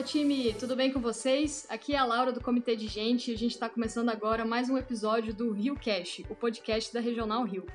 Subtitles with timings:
[0.00, 1.66] Fala time, tudo bem com vocês?
[1.68, 4.70] Aqui é a Laura do Comitê de Gente e a gente está começando agora mais
[4.70, 7.66] um episódio do Rio Cash, o podcast da Regional Rio.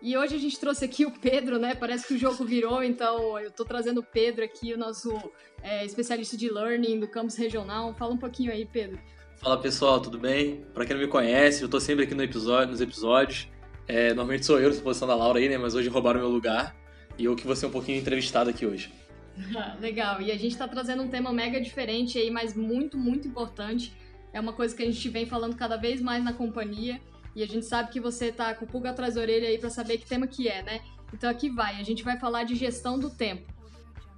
[0.00, 1.74] E hoje a gente trouxe aqui o Pedro, né?
[1.74, 5.12] Parece que o jogo virou, então eu tô trazendo o Pedro aqui, o nosso
[5.60, 7.92] é, especialista de learning do campus regional.
[7.94, 9.00] Fala um pouquinho aí, Pedro.
[9.34, 10.64] Fala pessoal, tudo bem?
[10.72, 13.48] Para quem não me conhece, eu tô sempre aqui no episódio, nos episódios.
[13.88, 15.58] É, normalmente sou eu, na posição da Laura aí, né?
[15.58, 16.76] Mas hoje roubaram meu lugar
[17.18, 18.92] e eu que vou ser um pouquinho entrevistado aqui hoje.
[19.80, 23.92] Legal, e a gente está trazendo um tema mega diferente aí, mas muito, muito importante.
[24.32, 27.00] É uma coisa que a gente vem falando cada vez mais na companhia
[27.34, 29.70] e a gente sabe que você tá com o pulga atrás da orelha aí para
[29.70, 30.80] saber que tema que é, né?
[31.12, 33.54] Então aqui vai, a gente vai falar de gestão do tempo.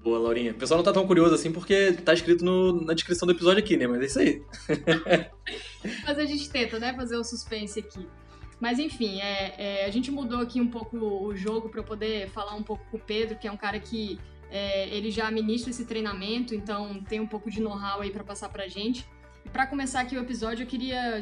[0.03, 0.53] Boa, Laurinha.
[0.53, 3.63] O pessoal não tá tão curioso assim porque tá escrito no, na descrição do episódio
[3.63, 3.87] aqui, né?
[3.87, 4.43] Mas é isso aí.
[6.07, 8.07] Mas a gente tenta, né, fazer o suspense aqui.
[8.61, 12.55] Mas enfim, é, é, a gente mudou aqui um pouco o jogo para poder falar
[12.55, 14.19] um pouco com o Pedro, que é um cara que
[14.51, 18.49] é, ele já ministra esse treinamento, então tem um pouco de know-how aí para passar
[18.49, 19.07] para gente.
[19.45, 21.21] E para começar aqui o episódio, eu queria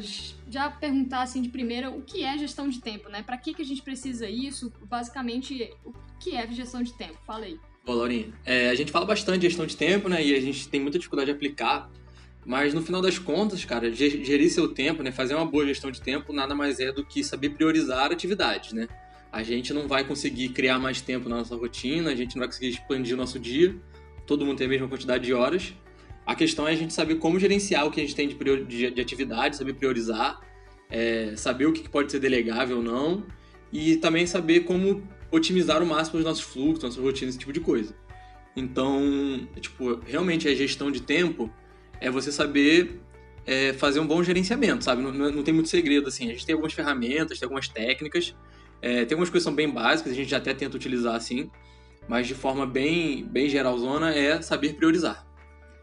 [0.49, 3.21] já perguntar assim de primeira o que é gestão de tempo, né?
[3.21, 4.71] Para que, que a gente precisa isso?
[4.85, 7.17] Basicamente, o que é gestão de tempo?
[7.25, 7.59] Fala aí.
[7.85, 10.23] Bom, Laurinha, é, a gente fala bastante de gestão de tempo, né?
[10.23, 11.89] E a gente tem muita dificuldade de aplicar.
[12.45, 15.11] Mas no final das contas, cara, gerir seu tempo, né?
[15.11, 18.87] Fazer uma boa gestão de tempo nada mais é do que saber priorizar atividades, né?
[19.31, 22.47] A gente não vai conseguir criar mais tempo na nossa rotina, a gente não vai
[22.47, 23.75] conseguir expandir o nosso dia,
[24.25, 25.73] todo mundo tem a mesma quantidade de horas.
[26.25, 28.65] A questão é a gente saber como gerenciar o que a gente tem de, priori
[28.65, 30.41] de, de atividade, saber priorizar,
[30.89, 33.25] é, saber o que pode ser delegável ou não,
[33.71, 37.59] e também saber como otimizar o máximo os nossos fluxos, nossas rotinas, esse tipo de
[37.59, 37.95] coisa.
[38.55, 41.49] Então, tipo, realmente a gestão de tempo
[41.99, 42.99] é você saber
[43.45, 45.01] é, fazer um bom gerenciamento, sabe?
[45.01, 46.25] Não, não, tem muito segredo, assim.
[46.25, 48.35] A gente tem algumas ferramentas, tem algumas técnicas,
[48.81, 51.49] é, tem algumas coisas que são bem básicas, a gente até tenta utilizar assim,
[52.07, 55.27] mas de forma bem, bem geralzona é saber priorizar.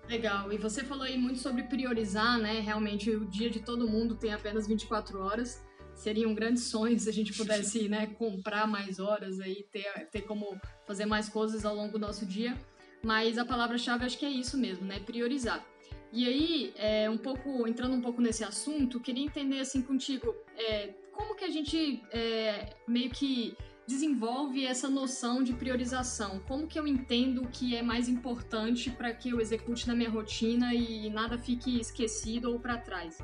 [0.09, 2.61] Legal, e você falou aí muito sobre priorizar, né?
[2.61, 5.65] Realmente o dia de todo mundo tem apenas 24 horas.
[5.95, 10.23] Seria um grande sonho se a gente pudesse né, comprar mais horas aí, ter, ter
[10.23, 12.55] como fazer mais coisas ao longo do nosso dia.
[13.03, 14.99] Mas a palavra-chave acho que é isso mesmo, né?
[15.01, 15.65] Priorizar.
[16.13, 20.95] E aí, é, um pouco entrando um pouco nesse assunto, queria entender assim contigo, é,
[21.17, 26.41] como que a gente é, meio que desenvolve essa noção de priorização?
[26.47, 30.11] Como que eu entendo o que é mais importante para que eu execute na minha
[30.11, 33.19] rotina e nada fique esquecido ou para trás?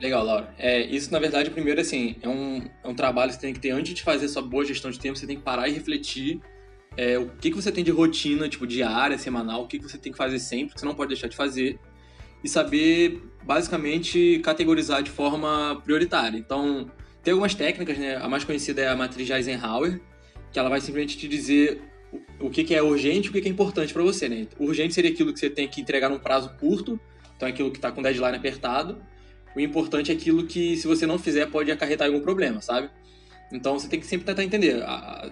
[0.00, 0.54] Legal, Laura.
[0.58, 3.60] É, isso, na verdade, primeiro, assim, é um, é um trabalho que você tem que
[3.60, 6.40] ter antes de fazer sua boa gestão de tempo, você tem que parar e refletir
[6.96, 9.98] é, o que, que você tem de rotina, tipo, diária, semanal, o que, que você
[9.98, 11.80] tem que fazer sempre, que você não pode deixar de fazer,
[12.42, 16.38] e saber, basicamente, categorizar de forma prioritária.
[16.38, 16.88] Então,
[17.22, 18.16] tem algumas técnicas, né?
[18.16, 20.00] A mais conhecida é a matriz Eisenhower,
[20.52, 21.82] que ela vai simplesmente te dizer
[22.40, 24.46] o que, é urgente e o que, é importante para você, né?
[24.58, 26.98] Urgente seria aquilo que você tem que entregar num prazo curto,
[27.36, 29.00] então é aquilo que está com deadline apertado.
[29.54, 32.90] O importante é aquilo que, se você não fizer, pode acarretar algum problema, sabe?
[33.52, 34.82] Então você tem que sempre tentar entender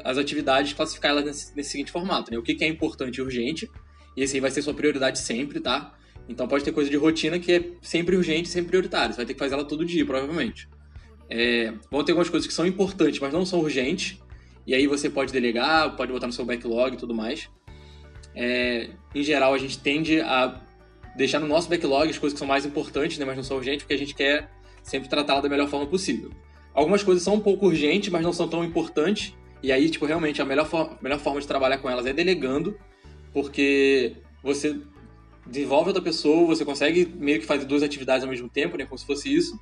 [0.04, 2.38] as atividades, classificar elas nesse, nesse seguinte formato, né?
[2.38, 3.70] O que, é importante e urgente,
[4.16, 5.94] e esse aí vai ser sua prioridade sempre, tá?
[6.28, 9.12] Então pode ter coisa de rotina que é sempre urgente, sempre prioritária.
[9.12, 10.69] Você vai ter que fazer ela todo dia, provavelmente.
[11.28, 14.19] É, vão ter algumas coisas que são importantes, mas não são urgentes.
[14.66, 17.48] E aí você pode delegar, pode botar no seu backlog e tudo mais.
[18.34, 20.60] É, em geral, a gente tende a
[21.16, 23.82] deixar no nosso backlog as coisas que são mais importantes, né, mas não são urgentes,
[23.82, 24.50] porque a gente quer
[24.82, 26.31] sempre tratá-la da melhor forma possível.
[26.75, 29.34] Algumas coisas são um pouco urgentes, mas não são tão importantes.
[29.62, 32.78] E aí, tipo, realmente a melhor, for melhor forma de trabalhar com elas é delegando,
[33.32, 34.78] porque você
[35.47, 38.98] desenvolve outra pessoa, você consegue meio que fazer duas atividades ao mesmo tempo, né, como
[38.98, 39.58] se fosse isso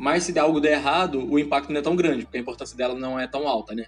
[0.00, 2.74] mas se der algo der errado, o impacto não é tão grande, porque a importância
[2.74, 3.84] dela não é tão alta, né?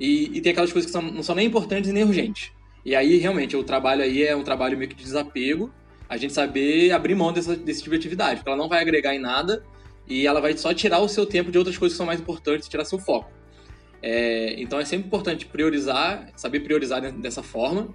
[0.00, 2.50] E, e tem aquelas coisas que são, não são nem importantes nem urgentes.
[2.84, 5.72] E aí, realmente, o trabalho aí é um trabalho meio que de desapego,
[6.08, 9.14] a gente saber abrir mão dessa, desse tipo de atividade, porque ela não vai agregar
[9.14, 9.62] em nada
[10.08, 12.68] e ela vai só tirar o seu tempo de outras coisas que são mais importantes,
[12.68, 13.30] tirar seu foco.
[14.02, 17.94] É, então é sempre importante priorizar, saber priorizar dessa forma.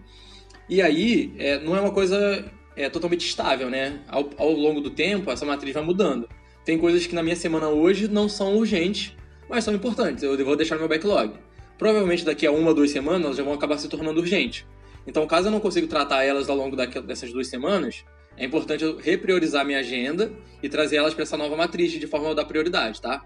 [0.70, 4.00] E aí, é, não é uma coisa é, totalmente estável, né?
[4.08, 6.30] Ao, ao longo do tempo, essa matriz vai mudando.
[6.66, 9.16] Tem coisas que na minha semana hoje não são urgentes,
[9.50, 10.24] mas são importantes.
[10.24, 11.34] Eu vou deixar no meu backlog.
[11.78, 14.66] Provavelmente daqui a uma ou duas semanas elas já vão acabar se tornando urgentes.
[15.06, 18.06] Então, caso eu não consiga tratar elas ao longo dessas duas semanas,
[18.38, 20.32] é importante eu repriorizar minha agenda
[20.62, 23.24] e trazer elas para essa nova matriz de forma a dar prioridade, tá?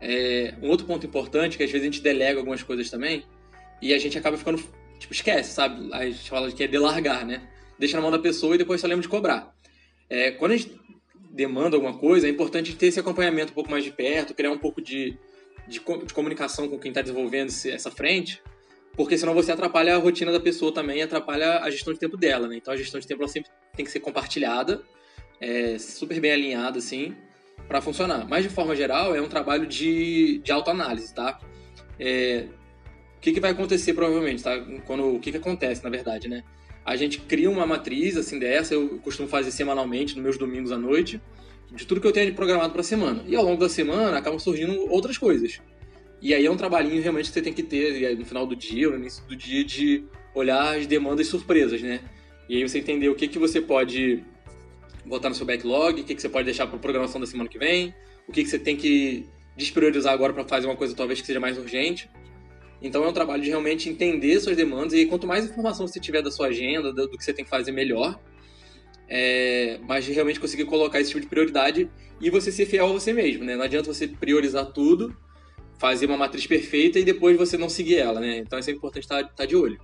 [0.00, 3.24] É, um outro ponto importante, que às vezes a gente delega algumas coisas também,
[3.80, 4.62] e a gente acaba ficando,
[4.98, 5.88] tipo, esquece, sabe?
[5.92, 7.42] A gente fala que é delargar, né?
[7.78, 9.54] Deixa na mão da pessoa e depois só lembra de cobrar.
[10.10, 10.78] É, quando a gente
[11.34, 14.58] demanda alguma coisa, é importante ter esse acompanhamento um pouco mais de perto, criar um
[14.58, 15.18] pouco de,
[15.66, 18.40] de, de comunicação com quem está desenvolvendo esse, essa frente,
[18.96, 22.46] porque senão você atrapalha a rotina da pessoa também, atrapalha a gestão de tempo dela,
[22.46, 22.56] né?
[22.56, 24.82] Então a gestão de tempo ela sempre tem que ser compartilhada,
[25.40, 27.16] é, super bem alinhada, assim,
[27.66, 28.28] para funcionar.
[28.28, 31.40] Mas de forma geral, é um trabalho de, de autoanálise, tá?
[31.98, 32.46] É,
[33.24, 34.54] que, que vai acontecer provavelmente, tá?
[34.86, 36.44] Quando, o que, que acontece, na verdade, né?
[36.84, 40.76] A gente cria uma matriz, assim, dessa, eu costumo fazer semanalmente, nos meus domingos à
[40.76, 41.18] noite,
[41.72, 43.24] de tudo que eu tenho programado para a semana.
[43.26, 45.62] E ao longo da semana acabam surgindo outras coisas.
[46.20, 48.90] E aí é um trabalhinho realmente que você tem que ter no final do dia,
[48.90, 50.04] no início do dia, de
[50.34, 52.00] olhar as demandas surpresas, né?
[52.46, 54.22] E aí você entender o que, que você pode
[55.06, 57.58] botar no seu backlog, o que, que você pode deixar para programação da semana que
[57.58, 57.94] vem,
[58.28, 59.26] o que, que você tem que
[59.56, 62.10] despriorizar agora para fazer uma coisa talvez que seja mais urgente.
[62.84, 66.22] Então é um trabalho de realmente entender suas demandas e quanto mais informação você tiver
[66.22, 68.20] da sua agenda, do, do que você tem que fazer melhor,
[69.08, 71.90] é, mas realmente conseguir colocar esse tipo de prioridade
[72.20, 73.56] e você ser fiel a você mesmo, né?
[73.56, 75.16] Não adianta você priorizar tudo
[75.78, 78.38] fazer uma matriz perfeita e depois você não seguir ela, né?
[78.38, 79.80] Então isso é importante estar, tá, estar tá de olho.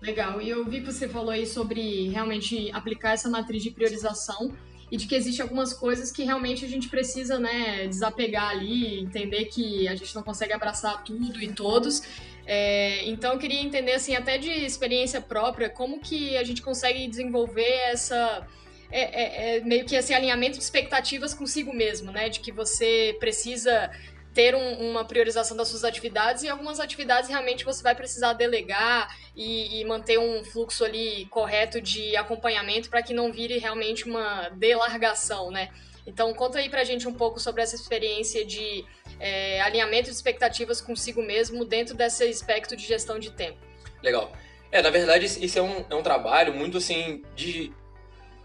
[0.00, 0.40] Legal.
[0.40, 4.52] E eu vi que você falou aí sobre realmente aplicar essa matriz de priorização
[4.90, 9.46] e de que existem algumas coisas que realmente a gente precisa, né, desapegar ali, entender
[9.46, 12.02] que a gente não consegue abraçar tudo e todos.
[12.46, 17.06] É, então eu queria entender, assim, até de experiência própria, como que a gente consegue
[17.06, 18.46] desenvolver essa...
[18.88, 22.28] É, é, é meio que esse alinhamento de expectativas consigo mesmo, né?
[22.28, 23.90] De que você precisa
[24.36, 29.08] ter um, uma priorização das suas atividades e algumas atividades realmente você vai precisar delegar
[29.34, 34.50] e, e manter um fluxo ali correto de acompanhamento para que não vire realmente uma
[34.50, 35.70] delargação, né?
[36.06, 38.84] Então, conta aí pra gente um pouco sobre essa experiência de
[39.18, 43.56] é, alinhamento de expectativas consigo mesmo dentro desse aspecto de gestão de tempo.
[44.02, 44.30] Legal.
[44.70, 47.72] É, na verdade, isso é um, é um trabalho muito, assim, de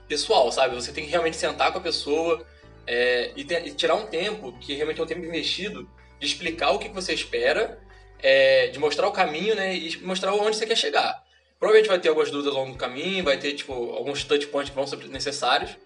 [0.08, 0.74] pessoal, sabe?
[0.74, 2.46] Você tem que realmente sentar com a pessoa,
[2.92, 5.90] é, e, e, tirar um tempo, que realmente é um tempo investido,
[6.20, 7.80] de explicar o que você espera,
[8.22, 11.24] é, de mostrar o caminho, né, e mostrar onde você quer chegar.
[11.58, 14.70] Provavelmente vai ter algumas dúvidas ao longo do caminho, vai ter tipo, alguns touch points
[14.70, 15.78] que vão ser necessários,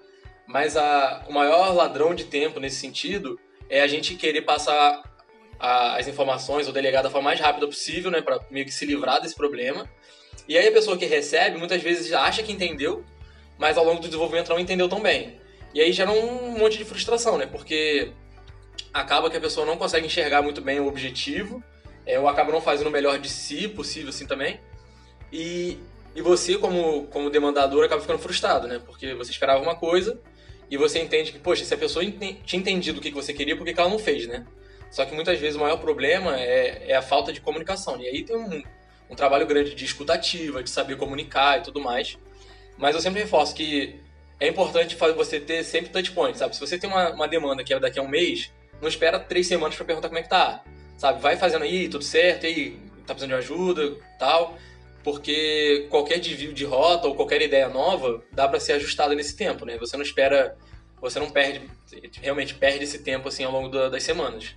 [0.47, 5.03] mas a, o maior ladrão de tempo nesse sentido é a gente querer passar
[5.59, 8.83] a, as informações ou delegar da forma mais rápida possível, né, para meio que se
[8.83, 9.87] livrar desse problema.
[10.47, 13.05] E aí a pessoa que recebe muitas vezes acha que entendeu,
[13.59, 15.44] mas ao longo do desenvolvimento não entendeu tão bem.
[15.75, 17.45] E aí gera um monte de frustração, né?
[17.45, 18.13] Porque
[18.93, 21.61] acaba que a pessoa não consegue enxergar muito bem o objetivo,
[22.05, 24.61] é, ou acaba não fazendo o melhor de si possível assim também.
[25.33, 25.77] E,
[26.15, 28.81] e você, como, como demandador, acaba ficando frustrado, né?
[28.85, 30.17] Porque você esperava uma coisa
[30.71, 33.65] e você entende que, poxa, se a pessoa tinha entendido o que você queria, por
[33.65, 34.45] que ela não fez, né?
[34.89, 37.99] Só que muitas vezes o maior problema é, é a falta de comunicação.
[37.99, 38.63] E aí tem um,
[39.09, 42.17] um trabalho grande de escutativa, de saber comunicar e tudo mais.
[42.77, 44.04] Mas eu sempre reforço que
[44.39, 46.53] é importante você ter sempre touch point, sabe?
[46.55, 48.51] Se você tem uma, uma demanda que é daqui a um mês,
[48.81, 50.63] não espera três semanas para perguntar como é que tá,
[50.97, 51.21] sabe?
[51.21, 54.57] Vai fazendo aí, tudo certo, aí, tá precisando de ajuda, tal,
[55.03, 59.65] porque qualquer desvio de rota ou qualquer ideia nova dá para ser ajustada nesse tempo,
[59.65, 59.77] né?
[59.77, 60.57] Você não espera,
[60.99, 61.61] você não perde,
[62.21, 64.55] realmente perde esse tempo assim ao longo das semanas.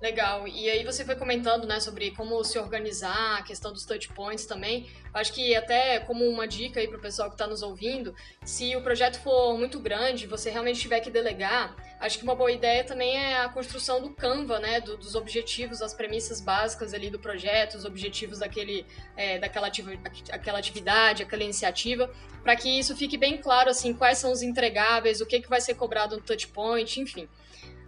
[0.00, 0.46] Legal.
[0.46, 4.46] E aí você foi comentando, né, sobre como se organizar, a questão dos touch points
[4.46, 4.88] também.
[5.12, 8.14] Acho que até como uma dica aí para o pessoal que está nos ouvindo,
[8.44, 12.52] se o projeto for muito grande, você realmente tiver que delegar, acho que uma boa
[12.52, 17.10] ideia também é a construção do Canva, né, do, dos objetivos, as premissas básicas ali
[17.10, 18.86] do projeto, os objetivos daquele,
[19.16, 19.98] é, daquela ativi
[20.30, 22.08] aquela atividade, aquela iniciativa,
[22.44, 25.60] para que isso fique bem claro, assim, quais são os entregáveis, o que, que vai
[25.60, 27.28] ser cobrado no touch point, enfim.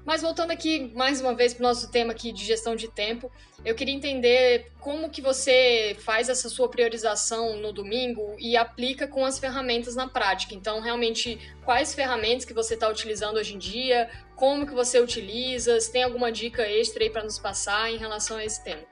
[0.04, 3.30] Mas voltando aqui mais uma vez para o nosso tema aqui de gestão de tempo,
[3.64, 9.25] eu queria entender como que você faz essa sua priorização no domingo e aplica com
[9.25, 10.54] as ferramentas na prática.
[10.54, 15.78] Então, realmente, quais ferramentas que você está utilizando hoje em dia, como que você utiliza,
[15.80, 18.83] se tem alguma dica extra aí para nos passar em relação a esse tema.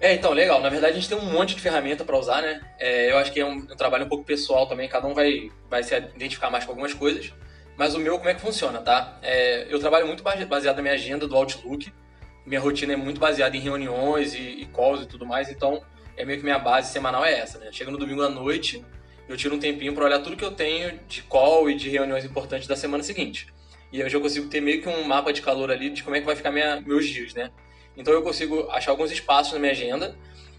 [0.00, 0.60] É, então, legal.
[0.60, 2.60] Na verdade, a gente tem um monte de ferramenta para usar, né?
[2.80, 5.48] É, eu acho que é um, um, trabalho um pouco pessoal também, cada um vai,
[5.70, 7.32] vai se identificar mais com algumas coisas.
[7.82, 9.18] Mas o meu, como é que funciona, tá?
[9.20, 11.92] É, eu trabalho muito baseado na minha agenda do Outlook.
[12.46, 15.82] Minha rotina é muito baseada em reuniões e, e calls e tudo mais, então
[16.16, 17.72] é meio que minha base semanal é essa, né?
[17.72, 18.84] Chega no domingo à noite,
[19.28, 22.24] eu tiro um tempinho para olhar tudo que eu tenho de call e de reuniões
[22.24, 23.48] importantes da semana seguinte.
[23.90, 26.14] E aí eu já consigo ter meio que um mapa de calor ali de como
[26.14, 27.50] é que vai ficar minha, meus dias, né?
[27.96, 30.16] Então eu consigo achar alguns espaços na minha agenda.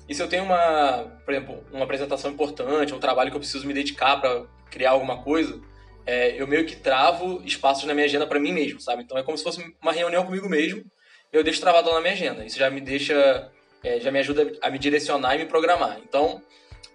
[0.10, 3.66] E se eu tenho uma, por exemplo, uma apresentação importante, um trabalho que eu preciso
[3.66, 5.62] me dedicar para criar alguma coisa,
[6.06, 9.04] é, eu meio que travo espaços na minha agenda para mim mesmo, sabe?
[9.04, 10.84] Então é como se fosse uma reunião comigo mesmo,
[11.32, 12.46] eu deixo travado na minha agenda.
[12.46, 13.52] Isso já me deixa,
[13.84, 16.00] é, já me ajuda a me direcionar e me programar.
[16.08, 16.42] Então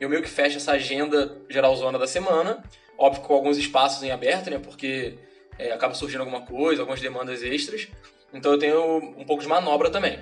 [0.01, 2.63] eu meio que fecho essa agenda geralzona da semana,
[2.97, 4.59] óbvio com alguns espaços em aberto, né?
[4.59, 5.19] Porque
[5.59, 7.89] é, acaba surgindo alguma coisa, algumas demandas extras.
[8.33, 10.19] Então eu tenho um pouco de manobra também.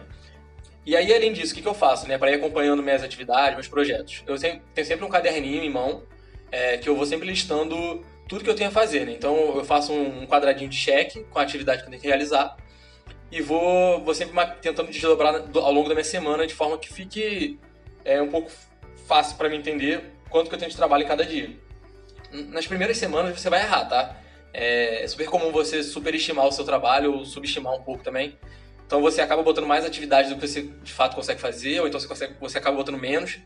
[0.86, 2.16] E aí, além disso, o que, eu faço, né?
[2.16, 4.22] Para ir acompanhando minhas atividades, meus projetos.
[4.24, 6.04] Eu sempre, tenho sempre um caderninho em mão,
[6.52, 9.12] é, que eu vou sempre listando tudo que eu tenho a fazer, né?
[9.12, 12.56] Então, eu faço um quadradinho de cheque com a atividade que eu tenho que realizar
[13.30, 17.58] e vou, vou sempre tentando desdobrar ao longo da minha semana de forma que fique
[18.04, 18.50] é, um pouco
[19.06, 21.50] fácil para mim entender quanto que eu tenho de trabalho em cada dia.
[22.32, 24.16] Nas primeiras semanas você vai errar, tá?
[24.52, 28.38] É, é super comum você superestimar o seu trabalho ou subestimar um pouco também.
[28.86, 31.98] Então você acaba botando mais atividades do que você de fato consegue fazer, ou então
[31.98, 33.38] você, consegue, você acaba botando menos.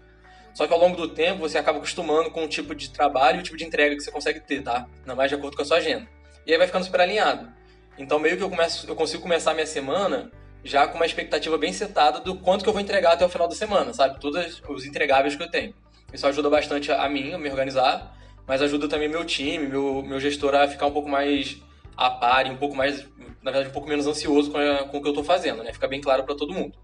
[0.61, 3.40] Só que ao longo do tempo você acaba acostumando com o tipo de trabalho e
[3.40, 4.87] o tipo de entrega que você consegue ter, tá?
[5.07, 6.07] Não mais de acordo com a sua agenda.
[6.47, 7.50] E aí vai ficando super alinhado.
[7.97, 10.31] Então meio que eu começo, eu consigo começar a minha semana
[10.62, 13.49] já com uma expectativa bem setada do quanto que eu vou entregar até o final
[13.49, 14.21] da semana, sabe?
[14.21, 15.73] Todos os entregáveis que eu tenho.
[16.12, 18.14] Isso ajuda bastante a mim a me organizar,
[18.47, 21.57] mas ajuda também meu time, meu, meu gestor a ficar um pouco mais
[21.97, 23.09] a par e um pouco mais,
[23.43, 25.73] na verdade, um pouco menos ansioso com, a, com o que eu estou fazendo, né?
[25.73, 26.76] Fica bem claro para todo mundo.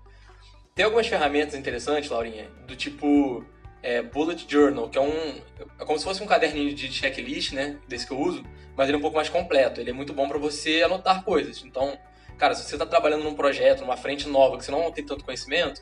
[0.75, 3.45] Tem algumas ferramentas interessantes, Laurinha, do tipo
[3.87, 5.41] é, Bullet Journal, que é um
[5.79, 7.79] é como se fosse um caderninho de checklist, né?
[7.87, 8.43] Desse que eu uso,
[8.77, 9.81] mas ele é um pouco mais completo.
[9.81, 11.63] Ele é muito bom para você anotar coisas.
[11.65, 11.97] Então,
[12.37, 15.25] cara, se você está trabalhando num projeto, numa frente nova que você não tem tanto
[15.25, 15.81] conhecimento,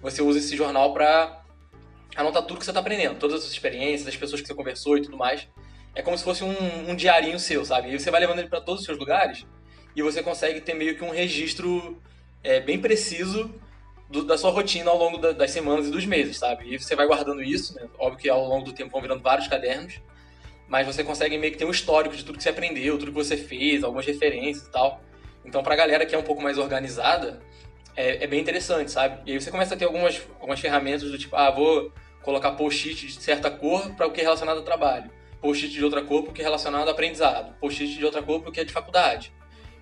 [0.00, 1.44] você usa esse jornal para
[2.16, 4.98] anotar tudo que você está aprendendo, todas as suas experiências, as pessoas que você conversou
[4.98, 5.46] e tudo mais.
[5.94, 7.94] É como se fosse um, um diarinho seu, sabe?
[7.94, 9.46] E você vai levando ele para todos os seus lugares
[9.94, 12.02] e você consegue ter meio que um registro
[12.42, 13.54] é, bem preciso
[14.14, 16.72] do, da sua rotina ao longo da, das semanas e dos meses, sabe?
[16.72, 17.88] E você vai guardando isso, né?
[17.98, 20.00] Óbvio que ao longo do tempo vão virando vários cadernos,
[20.68, 23.18] mas você consegue meio que ter um histórico de tudo que você aprendeu, tudo que
[23.18, 25.02] você fez, algumas referências e tal.
[25.44, 27.42] Então, pra galera que é um pouco mais organizada,
[27.96, 29.20] é, é bem interessante, sabe?
[29.26, 31.92] E aí você começa a ter algumas, algumas ferramentas do tipo, ah, vou
[32.22, 36.02] colocar post-it de certa cor para o que é relacionado ao trabalho, post-it de outra
[36.02, 38.60] cor para o que é relacionado ao aprendizado, post-it de outra cor para o que
[38.60, 39.32] é de faculdade.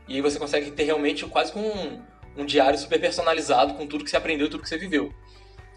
[0.09, 2.03] E aí você consegue ter realmente quase com um,
[2.37, 5.13] um diário super personalizado com tudo que você aprendeu, tudo que você viveu.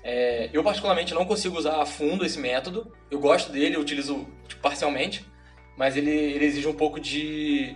[0.03, 4.27] É, eu particularmente não consigo usar a fundo esse método, eu gosto dele, eu utilizo
[4.47, 5.25] tipo, parcialmente,
[5.75, 7.75] mas ele, ele exige um pouco de,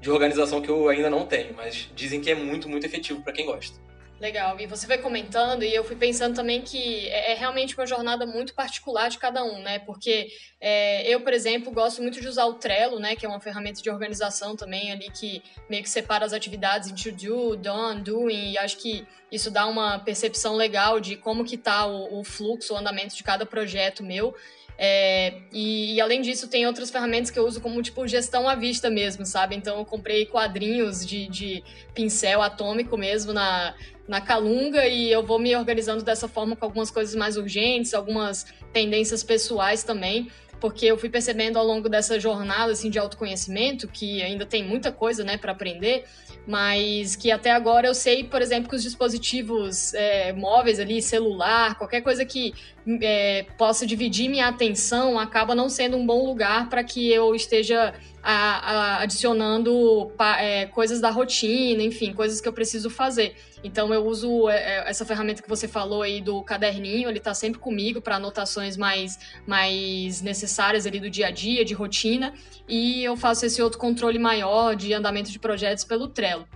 [0.00, 3.32] de organização que eu ainda não tenho, mas dizem que é muito, muito efetivo para
[3.32, 3.78] quem gosta.
[4.18, 4.58] Legal.
[4.58, 8.24] E você foi comentando e eu fui pensando também que é, é realmente uma jornada
[8.24, 9.78] muito particular de cada um, né?
[9.80, 13.14] Porque é, eu, por exemplo, gosto muito de usar o Trello, né?
[13.14, 16.94] Que é uma ferramenta de organização também ali que meio que separa as atividades em
[16.94, 18.52] to do, done, doing.
[18.52, 22.72] E acho que isso dá uma percepção legal de como que tá o, o fluxo,
[22.72, 24.34] o andamento de cada projeto meu.
[24.78, 28.54] É, e, e, além disso, tem outras ferramentas que eu uso como tipo gestão à
[28.54, 29.56] vista mesmo, sabe?
[29.56, 33.74] Então eu comprei quadrinhos de, de pincel atômico mesmo na,
[34.08, 38.46] na Calunga e eu vou me organizando dessa forma com algumas coisas mais urgentes, algumas
[38.72, 40.28] tendências pessoais também
[40.60, 44.90] porque eu fui percebendo ao longo dessa jornada assim de autoconhecimento que ainda tem muita
[44.90, 46.04] coisa né para aprender
[46.46, 51.76] mas que até agora eu sei por exemplo que os dispositivos é, móveis ali celular
[51.76, 52.54] qualquer coisa que
[53.02, 57.94] é, possa dividir minha atenção acaba não sendo um bom lugar para que eu esteja
[58.22, 63.34] a, a, adicionando é, coisas da rotina enfim coisas que eu preciso fazer
[63.66, 67.34] então eu uso é, é, essa ferramenta que você falou aí do caderninho, ele está
[67.34, 72.32] sempre comigo para anotações mais, mais necessárias ali do dia a dia, de rotina,
[72.68, 76.46] e eu faço esse outro controle maior de andamento de projetos pelo Trello.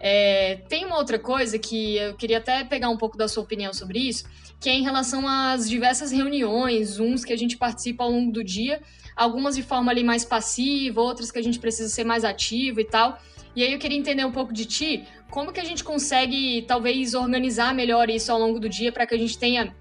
[0.00, 3.72] É, tem uma outra coisa que eu queria até pegar um pouco da sua opinião
[3.72, 4.24] sobre isso,
[4.60, 8.44] que é em relação às diversas reuniões, uns que a gente participa ao longo do
[8.44, 8.80] dia,
[9.16, 12.84] algumas de forma ali mais passiva, outras que a gente precisa ser mais ativo e
[12.84, 13.18] tal.
[13.56, 17.14] E aí eu queria entender um pouco de ti, como que a gente consegue talvez
[17.14, 19.74] organizar melhor isso ao longo do dia para que a gente tenha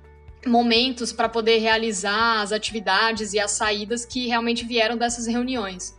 [0.46, 5.96] momentos para poder realizar as atividades e as saídas que realmente vieram dessas reuniões?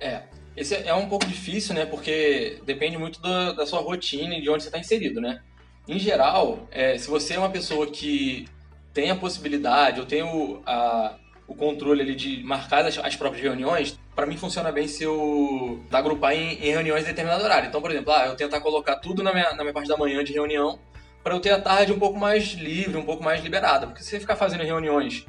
[0.00, 0.22] É,
[0.58, 1.86] esse é um pouco difícil, né?
[1.86, 5.40] Porque depende muito da, da sua rotina e de onde você está inserido, né?
[5.86, 8.46] Em geral, é, se você é uma pessoa que
[8.92, 13.42] tem a possibilidade, ou tem o, a, o controle ali de marcar as, as próprias
[13.42, 17.68] reuniões, para mim funciona bem se eu agrupar em, em reuniões em determinado horário.
[17.68, 20.22] Então, por exemplo, ah, eu tentar colocar tudo na minha, na minha parte da manhã
[20.24, 20.78] de reunião
[21.22, 23.86] para eu ter a tarde um pouco mais livre, um pouco mais liberada.
[23.86, 25.26] Porque se você ficar fazendo reuniões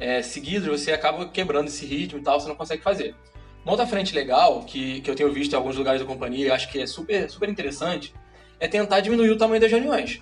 [0.00, 3.14] é, seguidas, você acaba quebrando esse ritmo e tal, você não consegue fazer.
[3.64, 6.50] Uma outra frente legal que, que eu tenho visto em alguns lugares da companhia e
[6.50, 8.12] acho que é super, super interessante
[8.58, 10.20] é tentar diminuir o tamanho das reuniões.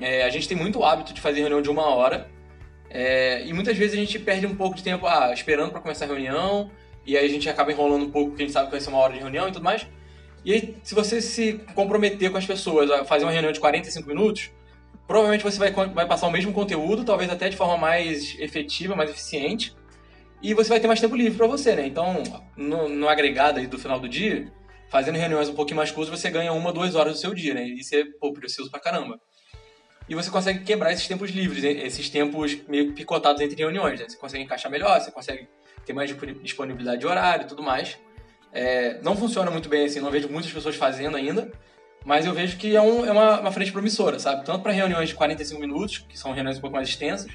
[0.00, 2.30] É, a gente tem muito hábito de fazer reunião de uma hora
[2.90, 6.06] é, e muitas vezes a gente perde um pouco de tempo ah, esperando para começar
[6.06, 6.70] a reunião,
[7.06, 8.88] e aí a gente acaba enrolando um pouco porque a gente sabe que vai ser
[8.88, 9.86] uma hora de reunião e tudo mais.
[10.44, 14.08] E aí, se você se comprometer com as pessoas a fazer uma reunião de 45
[14.08, 14.50] minutos,
[15.06, 19.10] provavelmente você vai, vai passar o mesmo conteúdo, talvez até de forma mais efetiva, mais
[19.10, 19.74] eficiente,
[20.42, 21.86] e você vai ter mais tempo livre para você, né?
[21.86, 22.22] Então,
[22.56, 24.50] no, no agregado aí do final do dia,
[24.88, 27.66] fazendo reuniões um pouquinho mais curtas, você ganha uma, duas horas do seu dia, né?
[27.66, 29.18] E isso é, pô, precioso pra caramba.
[30.08, 34.00] e você consegue quebrar esses tempos livres, esses tempos meio picotados entre reuniões.
[34.00, 34.06] Né?
[34.08, 35.48] Você consegue encaixar melhor, você consegue
[35.84, 37.98] ter mais disponibilidade de horário e tudo mais.
[38.52, 41.52] É, não funciona muito bem assim, não vejo muitas pessoas fazendo ainda,
[42.04, 44.44] mas eu vejo que é, um, é uma, uma, frente promissora, sabe?
[44.44, 47.30] Tanto para reuniões de 45 minutos, que são reuniões um pouco mais extensas,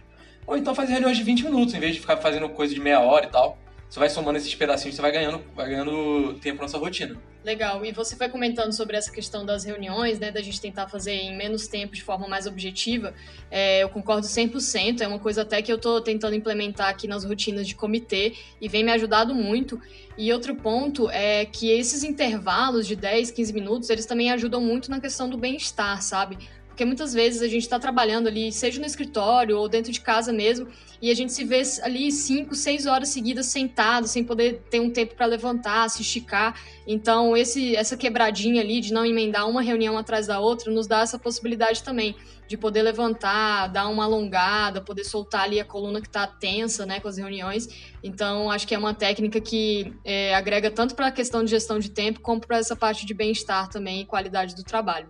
[0.45, 2.99] ou então fazer reuniões de 20 minutos, em vez de ficar fazendo coisa de meia
[2.99, 3.57] hora e tal.
[3.89, 7.15] Você vai somando esses pedacinhos, você vai ganhando, vai ganhando tempo na sua rotina.
[7.45, 7.85] Legal.
[7.85, 10.31] E você foi comentando sobre essa questão das reuniões, né?
[10.31, 13.13] Da gente tentar fazer em menos tempo, de forma mais objetiva.
[13.51, 15.01] É, eu concordo 100%.
[15.01, 18.67] É uma coisa até que eu estou tentando implementar aqui nas rotinas de comitê e
[18.67, 19.79] vem me ajudado muito.
[20.17, 24.89] E outro ponto é que esses intervalos de 10, 15 minutos, eles também ajudam muito
[24.89, 26.39] na questão do bem-estar, sabe?
[26.75, 30.33] Porque muitas vezes a gente está trabalhando ali, seja no escritório ou dentro de casa
[30.33, 30.67] mesmo,
[31.01, 34.89] e a gente se vê ali cinco, seis horas seguidas sentado, sem poder ter um
[34.89, 36.59] tempo para levantar, se esticar.
[36.85, 40.99] Então, esse, essa quebradinha ali de não emendar uma reunião atrás da outra nos dá
[40.99, 42.13] essa possibilidade também
[42.45, 46.99] de poder levantar, dar uma alongada, poder soltar ali a coluna que está tensa, né,
[46.99, 47.69] com as reuniões.
[48.03, 51.79] Então, acho que é uma técnica que é, agrega tanto para a questão de gestão
[51.79, 55.09] de tempo, como para essa parte de bem-estar também e qualidade do trabalho.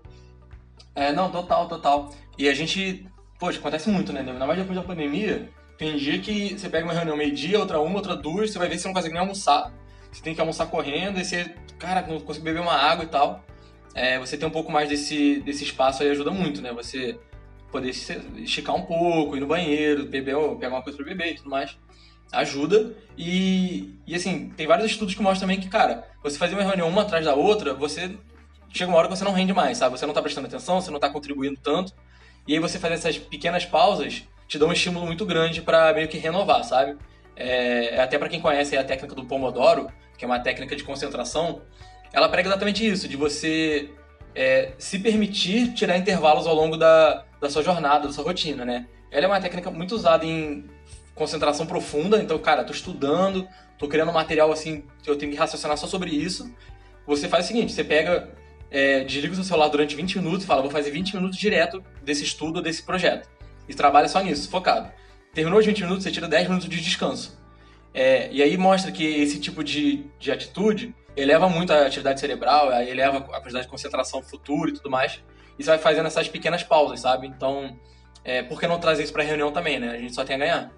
[0.95, 2.09] É, não, total, total.
[2.37, 3.05] E a gente,
[3.37, 4.21] poxa, acontece muito, né?
[4.21, 7.97] Ainda mais depois da pandemia, tem dia que você pega uma reunião meio-dia, outra uma,
[7.97, 9.73] outra duas, você vai ver que você não consegue nem almoçar.
[10.11, 13.43] Você tem que almoçar correndo, e você, cara, não consegue beber uma água e tal.
[13.93, 16.71] É, você ter um pouco mais desse, desse espaço aí ajuda muito, né?
[16.73, 17.19] Você
[17.71, 21.49] poder esticar um pouco, ir no banheiro, beber, pegar uma coisa pra beber e tudo
[21.49, 21.77] mais.
[22.31, 22.95] Ajuda.
[23.17, 26.87] E, e assim, tem vários estudos que mostram também que, cara, você fazer uma reunião
[26.87, 28.17] uma atrás da outra, você
[28.77, 29.97] chega uma hora que você não rende mais, sabe?
[29.97, 31.93] Você não tá prestando atenção, você não tá contribuindo tanto.
[32.47, 36.07] E aí você fazer essas pequenas pausas te dá um estímulo muito grande para meio
[36.07, 36.97] que renovar, sabe?
[37.35, 41.61] É, até para quem conhece a técnica do Pomodoro, que é uma técnica de concentração,
[42.13, 43.89] ela prega exatamente isso, de você
[44.35, 48.87] é, se permitir tirar intervalos ao longo da, da sua jornada, da sua rotina, né?
[49.09, 50.65] Ela é uma técnica muito usada em
[51.15, 55.87] concentração profunda, então, cara, tô estudando, tô criando material assim, eu tenho que raciocinar só
[55.87, 56.53] sobre isso.
[57.07, 58.29] Você faz o seguinte, você pega
[58.71, 61.83] é, desliga o seu celular durante 20 minutos e fala, vou fazer 20 minutos direto
[62.03, 63.29] desse estudo, desse projeto.
[63.67, 64.91] E trabalha só nisso, focado.
[65.33, 67.37] Terminou os 20 minutos, você tira 10 minutos de descanso.
[67.93, 72.71] É, e aí mostra que esse tipo de, de atitude eleva muito a atividade cerebral,
[72.71, 75.23] eleva a quantidade de concentração futura e tudo mais.
[75.57, 77.27] E você vai fazendo essas pequenas pausas, sabe?
[77.27, 77.79] Então,
[78.23, 79.91] é, por que não trazer isso para reunião também, né?
[79.91, 80.71] A gente só tem a ganhar.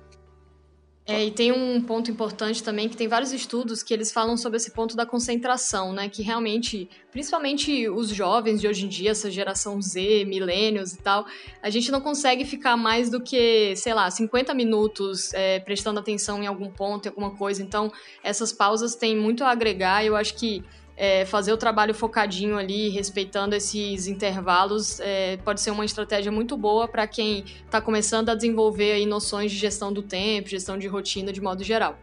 [1.10, 4.58] É, e tem um ponto importante também que tem vários estudos que eles falam sobre
[4.58, 6.10] esse ponto da concentração, né?
[6.10, 11.26] Que realmente, principalmente os jovens de hoje em dia, essa geração Z, milênios e tal,
[11.64, 16.44] a gente não consegue ficar mais do que, sei lá, 50 minutos é, prestando atenção
[16.44, 17.64] em algum ponto, em alguma coisa.
[17.64, 17.90] Então,
[18.22, 20.64] essas pausas têm muito a agregar eu acho que
[20.98, 26.58] é, fazer o trabalho focadinho ali, respeitando esses intervalos, é, pode ser uma estratégia muito
[26.58, 30.88] boa para quem está começando a desenvolver aí noções de gestão do tempo, gestão de
[30.88, 31.96] rotina de modo geral.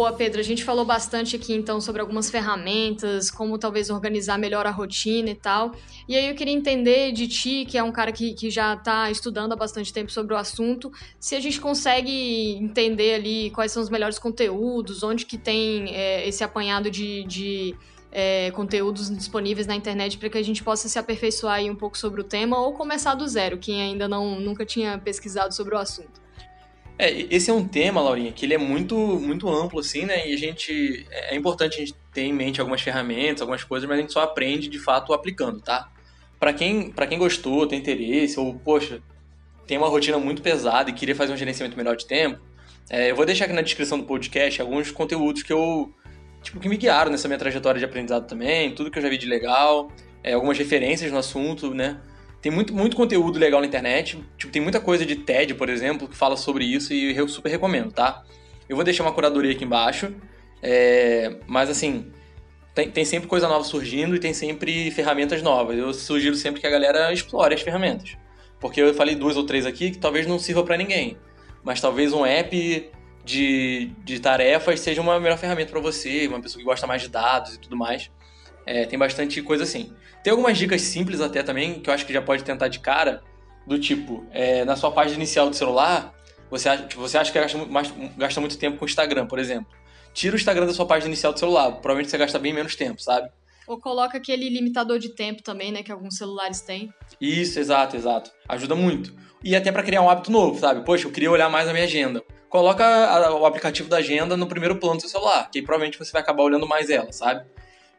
[0.00, 0.40] Boa, Pedro.
[0.40, 5.28] A gente falou bastante aqui então sobre algumas ferramentas, como talvez organizar melhor a rotina
[5.28, 5.72] e tal.
[6.08, 9.10] E aí eu queria entender de ti, que é um cara que, que já está
[9.10, 13.82] estudando há bastante tempo sobre o assunto, se a gente consegue entender ali quais são
[13.82, 17.76] os melhores conteúdos, onde que tem é, esse apanhado de, de
[18.10, 22.22] é, conteúdos disponíveis na internet para que a gente possa se aperfeiçoar um pouco sobre
[22.22, 26.22] o tema ou começar do zero, quem ainda não nunca tinha pesquisado sobre o assunto.
[27.00, 30.28] É, esse é um tema, Laurinha, que ele é muito, muito amplo, assim, né?
[30.28, 31.06] E a gente.
[31.10, 34.20] É importante a gente ter em mente algumas ferramentas, algumas coisas, mas a gente só
[34.20, 35.88] aprende de fato aplicando, tá?
[36.38, 39.00] Para quem, pra quem gostou, tem interesse, ou, poxa,
[39.66, 42.38] tem uma rotina muito pesada e queria fazer um gerenciamento melhor de tempo,
[42.90, 45.90] é, eu vou deixar aqui na descrição do podcast alguns conteúdos que eu.
[46.42, 49.16] Tipo, que me guiaram nessa minha trajetória de aprendizado também, tudo que eu já vi
[49.16, 49.90] de legal,
[50.22, 51.98] é, algumas referências no assunto, né?
[52.40, 54.22] Tem muito, muito conteúdo legal na internet.
[54.36, 57.50] Tipo, tem muita coisa de TED, por exemplo, que fala sobre isso e eu super
[57.50, 58.24] recomendo, tá?
[58.68, 60.14] Eu vou deixar uma curadoria aqui embaixo.
[60.62, 62.10] É, mas assim,
[62.74, 65.76] tem, tem sempre coisa nova surgindo e tem sempre ferramentas novas.
[65.76, 68.16] Eu sugiro sempre que a galera explore as ferramentas.
[68.58, 71.16] Porque eu falei duas ou três aqui que talvez não sirva para ninguém.
[71.62, 72.90] Mas talvez um app
[73.24, 77.08] de, de tarefas seja uma melhor ferramenta para você, uma pessoa que gosta mais de
[77.08, 78.10] dados e tudo mais.
[78.70, 79.92] É, tem bastante coisa assim.
[80.22, 83.20] Tem algumas dicas simples até também, que eu acho que já pode tentar de cara,
[83.66, 86.14] do tipo, é, na sua página inicial do celular,
[86.48, 89.72] você acha, você acha que gasta, mais, gasta muito tempo com o Instagram, por exemplo.
[90.14, 93.02] Tira o Instagram da sua página inicial do celular, provavelmente você gasta bem menos tempo,
[93.02, 93.28] sabe?
[93.66, 96.94] Ou coloca aquele limitador de tempo também, né, que alguns celulares têm.
[97.20, 98.30] Isso, exato, exato.
[98.48, 99.12] Ajuda muito.
[99.42, 100.84] E até para criar um hábito novo, sabe?
[100.84, 102.22] Poxa, eu queria olhar mais a minha agenda.
[102.48, 105.98] coloca a, o aplicativo da agenda no primeiro plano do seu celular, que aí provavelmente
[105.98, 107.44] você vai acabar olhando mais ela, sabe?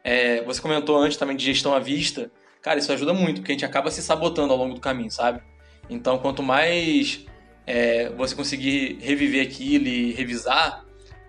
[0.04, 2.30] É, você comentou antes também de gestão à vista.
[2.60, 5.40] Cara, isso ajuda muito, porque a gente acaba se sabotando ao longo do caminho, sabe?
[5.88, 7.26] Então, quanto mais
[7.66, 10.84] é, você conseguir reviver aquilo e revisar,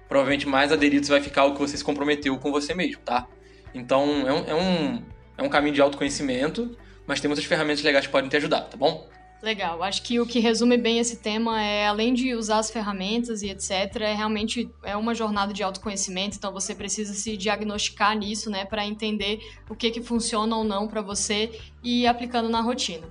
[0.07, 3.27] provavelmente mais aderido você vai ficar ao que você se comprometeu com você mesmo, tá?
[3.73, 5.03] Então, é um, é um,
[5.37, 8.77] é um caminho de autoconhecimento, mas tem muitas ferramentas legais que podem te ajudar, tá
[8.77, 9.07] bom?
[9.43, 9.83] Legal.
[9.83, 13.49] Acho que o que resume bem esse tema é, além de usar as ferramentas e
[13.49, 16.37] etc., é realmente é uma jornada de autoconhecimento.
[16.37, 20.87] Então você precisa se diagnosticar nisso, né, para entender o que que funciona ou não
[20.87, 23.05] para você e ir aplicando na rotina.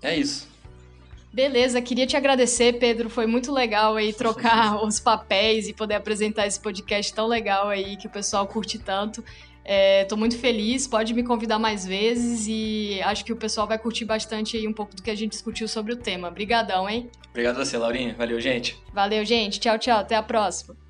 [0.00, 0.48] É isso.
[1.30, 3.10] Beleza, queria te agradecer, Pedro.
[3.10, 7.98] Foi muito legal aí trocar os papéis e poder apresentar esse podcast tão legal aí
[7.98, 9.22] que o pessoal curte tanto.
[9.64, 13.78] Estou é, muito feliz, pode me convidar mais vezes e acho que o pessoal vai
[13.78, 16.28] curtir bastante aí um pouco do que a gente discutiu sobre o tema.
[16.28, 17.08] Obrigadão, hein?
[17.30, 18.14] Obrigado a você, Laurinha.
[18.14, 18.76] Valeu, gente.
[18.92, 19.60] Valeu, gente.
[19.60, 20.00] Tchau, tchau.
[20.00, 20.81] Até a próxima.